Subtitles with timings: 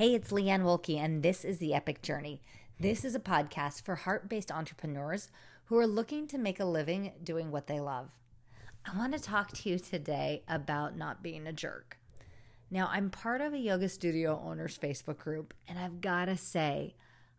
[0.00, 2.40] Hey, it's Leanne Wolke, and this is The Epic Journey.
[2.78, 5.28] This is a podcast for heart based entrepreneurs
[5.66, 8.08] who are looking to make a living doing what they love.
[8.90, 11.98] I want to talk to you today about not being a jerk.
[12.70, 16.94] Now, I'm part of a yoga studio owners Facebook group, and I've got to say,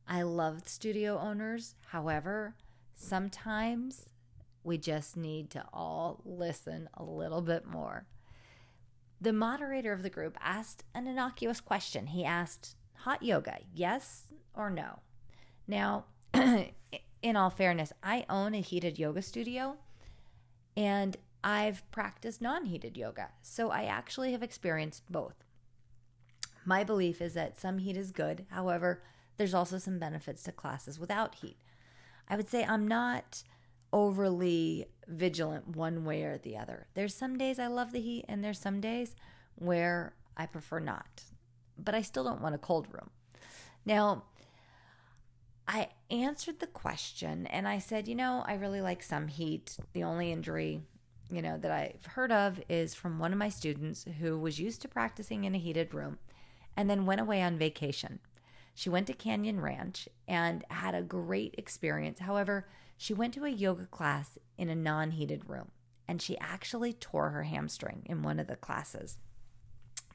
[0.08, 1.74] I love studio owners.
[1.88, 2.54] However,
[2.94, 4.08] sometimes
[4.64, 8.06] we just need to all listen a little bit more.
[9.22, 12.08] The moderator of the group asked an innocuous question.
[12.08, 15.00] He asked, Hot yoga, yes or no?
[15.68, 19.78] Now, in all fairness, I own a heated yoga studio
[20.76, 23.30] and I've practiced non heated yoga.
[23.44, 25.44] So I actually have experienced both.
[26.66, 28.46] My belief is that some heat is good.
[28.50, 29.04] However,
[29.38, 31.58] there's also some benefits to classes without heat.
[32.28, 33.44] I would say I'm not
[33.94, 36.88] overly vigilant one way or the other.
[36.94, 39.16] There's some days I love the heat, and there's some days
[39.56, 41.24] where I prefer not.
[41.78, 43.10] But I still don't want a cold room.
[43.86, 44.24] Now,
[45.68, 49.78] I answered the question and I said, you know, I really like some heat.
[49.94, 50.82] The only injury,
[51.32, 54.82] you know, that I've heard of is from one of my students who was used
[54.82, 56.20] to practicing in a heated room
[56.76, 58.20] and then went away on vacation.
[58.74, 62.20] She went to Canyon Ranch and had a great experience.
[62.20, 65.72] However, she went to a yoga class in a non heated room
[66.08, 69.18] and she actually tore her hamstring in one of the classes.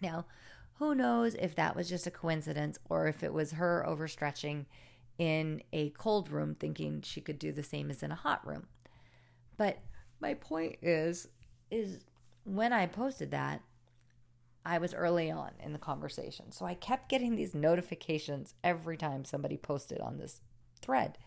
[0.01, 0.27] Now,
[0.75, 4.67] who knows if that was just a coincidence or if it was her overstretching
[5.19, 8.67] in a cold room thinking she could do the same as in a hot room.
[9.57, 9.79] But
[10.21, 11.29] my point is
[11.71, 12.05] is
[12.45, 13.63] when I posted that,
[14.67, 16.51] I was early on in the conversation.
[16.51, 20.41] So I kept getting these notifications every time somebody posted on this
[20.83, 21.19] thread.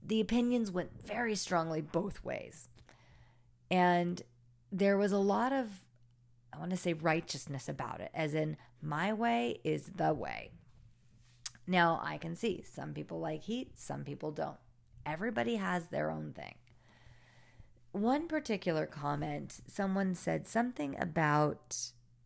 [0.00, 2.68] The opinions went very strongly both ways.
[3.72, 4.22] And
[4.70, 5.80] there was a lot of,
[6.52, 10.52] I want to say, righteousness about it, as in, my way is the way.
[11.66, 14.58] Now, I can see some people like heat, some people don't.
[15.04, 16.54] Everybody has their own thing
[17.92, 21.76] one particular comment, someone said something about,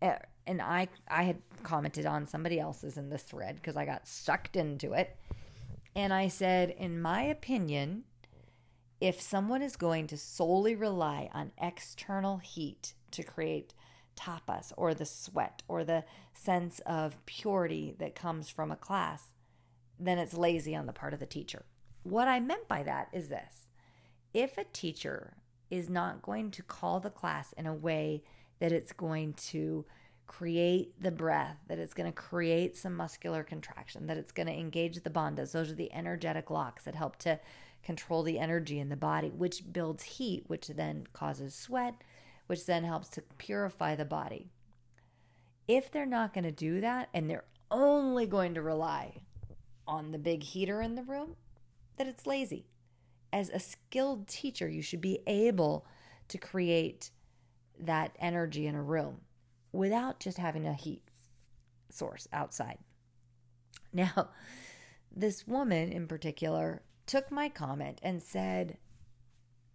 [0.02, 4.06] eh, and I I had commented on somebody else's in this thread because I got
[4.06, 5.16] sucked into it,
[5.94, 8.04] and I said, in my opinion,
[9.00, 13.74] if someone is going to solely rely on external heat to create
[14.16, 19.34] tapas or the sweat or the sense of purity that comes from a class,
[19.98, 21.64] then it's lazy on the part of the teacher.
[22.02, 23.68] What I meant by that is this
[24.32, 25.36] if a teacher
[25.74, 28.22] is not going to call the class in a way
[28.60, 29.84] that it's going to
[30.26, 34.52] create the breath, that it's going to create some muscular contraction, that it's going to
[34.52, 35.52] engage the bandhas.
[35.52, 37.40] Those are the energetic locks that help to
[37.82, 41.94] control the energy in the body, which builds heat, which then causes sweat,
[42.46, 44.48] which then helps to purify the body.
[45.66, 49.22] If they're not going to do that and they're only going to rely
[49.86, 51.36] on the big heater in the room,
[51.96, 52.66] that it's lazy
[53.34, 55.84] as a skilled teacher, you should be able
[56.28, 57.10] to create
[57.80, 59.22] that energy in a room
[59.72, 61.02] without just having a heat
[61.90, 62.78] source outside.
[63.92, 64.30] Now,
[65.14, 68.76] this woman in particular took my comment and said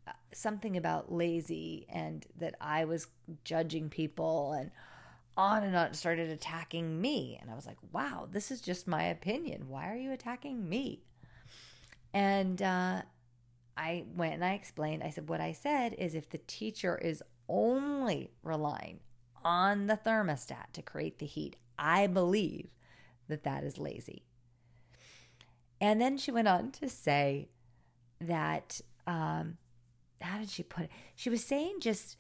[0.06, 3.08] uh, something about lazy and that I was
[3.46, 4.72] judging people and
[5.38, 7.38] on and on started attacking me.
[7.42, 9.70] And I was like, wow, this is just my opinion.
[9.70, 11.04] Why are you attacking me?
[12.14, 13.04] And uh,
[13.80, 15.04] I went and I explained.
[15.04, 19.00] I said, what I said is if the teacher is only relying
[19.42, 22.72] on the thermostat to create the heat, I believe
[23.30, 24.24] that that is lazy.
[25.80, 27.48] And then she went on to say
[28.20, 29.58] that, um,
[30.20, 30.92] how did she put it?
[31.16, 32.18] She was saying just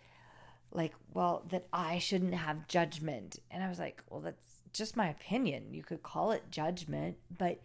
[0.72, 3.38] like, well, that I shouldn't have judgment.
[3.52, 5.74] And I was like, well, that's just my opinion.
[5.74, 7.59] You could call it judgment, but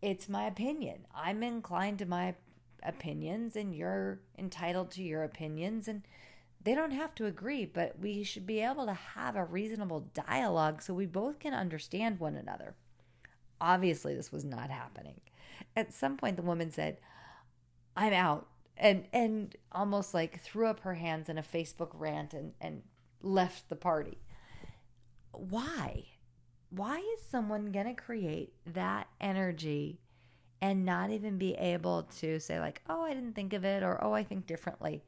[0.00, 1.06] it's my opinion.
[1.14, 2.36] I'm inclined to my
[2.82, 6.02] opinions and you're entitled to your opinions and
[6.62, 10.82] they don't have to agree, but we should be able to have a reasonable dialogue
[10.82, 12.74] so we both can understand one another.
[13.60, 15.20] Obviously, this was not happening.
[15.74, 16.98] At some point, the woman said,
[17.96, 18.46] I'm out,
[18.76, 22.82] and, and almost like threw up her hands in a Facebook rant and, and
[23.22, 24.18] left the party.
[25.32, 26.04] Why?
[26.70, 30.00] Why is someone going to create that energy
[30.62, 34.02] and not even be able to say, like, oh, I didn't think of it, or
[34.02, 35.02] oh, I think differently.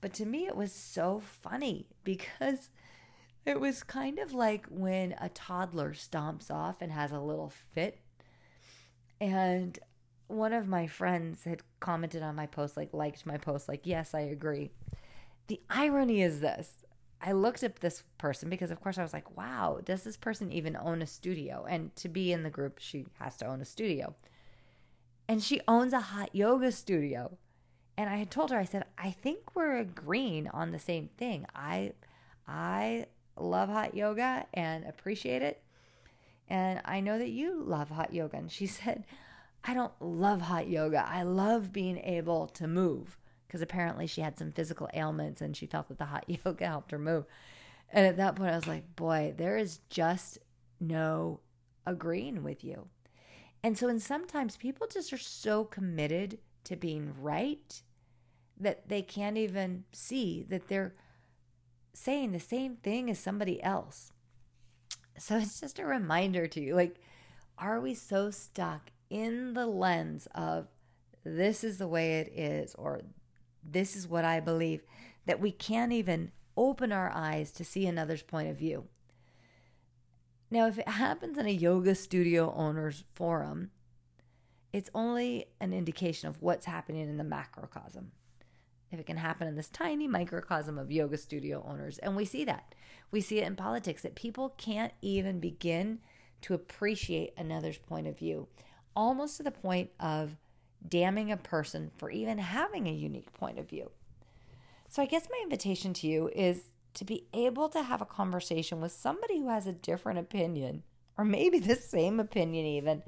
[0.00, 2.70] But to me, it was so funny because
[3.46, 7.98] it was kind of like when a toddler stomps off and has a little fit.
[9.20, 9.78] And
[10.26, 14.14] one of my friends had commented on my post, like, liked my post, like, yes,
[14.14, 14.70] I agree.
[15.46, 16.82] The irony is this
[17.24, 20.50] I looked up this person because, of course, I was like, wow, does this person
[20.50, 21.64] even own a studio?
[21.68, 24.16] And to be in the group, she has to own a studio.
[25.28, 27.38] And she owns a hot yoga studio.
[27.96, 31.46] And I had told her, I said, I think we're agreeing on the same thing.
[31.54, 31.92] I,
[32.48, 35.62] I love hot yoga and appreciate it.
[36.48, 38.36] And I know that you love hot yoga.
[38.36, 39.04] And she said,
[39.64, 41.06] I don't love hot yoga.
[41.06, 43.16] I love being able to move
[43.46, 46.90] because apparently she had some physical ailments and she felt that the hot yoga helped
[46.90, 47.26] her move.
[47.92, 50.38] And at that point, I was like, boy, there is just
[50.80, 51.40] no
[51.86, 52.88] agreeing with you.
[53.62, 57.82] And so, and sometimes people just are so committed to being right
[58.58, 60.94] that they can't even see that they're
[61.94, 64.12] saying the same thing as somebody else.
[65.18, 66.96] So it's just a reminder to you like,
[67.58, 70.66] are we so stuck in the lens of
[71.24, 73.02] this is the way it is or
[73.62, 74.82] this is what I believe
[75.26, 78.88] that we can't even open our eyes to see another's point of view?
[80.52, 83.70] Now, if it happens in a yoga studio owner's forum,
[84.70, 88.12] it's only an indication of what's happening in the macrocosm
[88.90, 91.96] if it can happen in this tiny microcosm of yoga studio owners.
[91.96, 92.74] And we see that.
[93.10, 96.00] We see it in politics that people can't even begin
[96.42, 98.46] to appreciate another's point of view,
[98.94, 100.36] almost to the point of
[100.86, 103.90] damning a person for even having a unique point of view.
[104.90, 108.80] So I guess my invitation to you is to be able to have a conversation
[108.80, 110.82] with somebody who has a different opinion,
[111.16, 113.02] or maybe the same opinion even,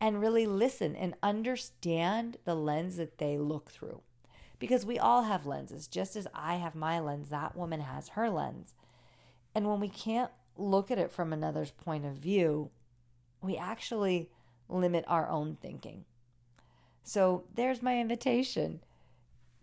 [0.00, 4.02] and really listen and understand the lens that they look through
[4.58, 5.86] because we all have lenses.
[5.86, 8.74] Just as I have my lens, that woman has her lens.
[9.54, 12.70] And when we can't look at it from another's point of view,
[13.40, 14.30] we actually
[14.68, 16.04] limit our own thinking.
[17.02, 18.80] So there's my invitation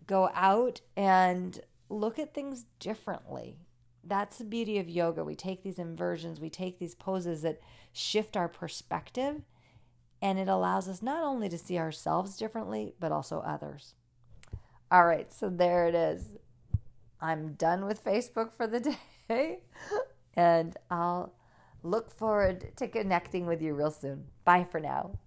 [0.06, 1.60] go out and
[1.98, 3.58] look at things differently.
[4.02, 5.24] That's the beauty of yoga.
[5.24, 7.60] We take these inversions, we take these poses that
[7.92, 9.42] shift our perspective,
[10.20, 13.94] and it allows us not only to see ourselves differently, but also others.
[14.90, 16.36] All right, so there it is.
[17.20, 18.96] I'm done with Facebook for the
[19.28, 19.60] day,
[20.34, 21.32] and I'll
[21.82, 24.24] look forward to connecting with you real soon.
[24.44, 25.18] Bye for now.